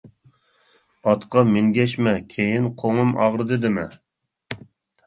[1.11, 3.89] ئاتقا مىنگەشمە، كېيىن قوڭۇم ئاغرىدى دېمە.